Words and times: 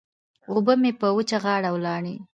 اوبه 0.51 0.73
مې 0.81 0.91
په 0.99 1.07
وچه 1.17 1.37
غاړه 1.43 1.69
ولاړې. 1.73 2.15